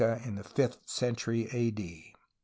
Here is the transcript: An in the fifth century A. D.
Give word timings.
An 0.03 0.19
in 0.23 0.35
the 0.37 0.43
fifth 0.43 0.79
century 0.89 1.47
A. 1.51 1.69
D. 1.69 2.15